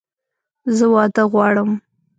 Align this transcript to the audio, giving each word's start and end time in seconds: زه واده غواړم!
زه 0.75 0.85
واده 0.93 1.23
غواړم! 1.31 1.69